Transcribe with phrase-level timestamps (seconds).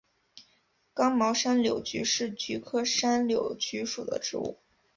[0.95, 4.57] 刚毛山柳菊是菊科山柳菊属的植物。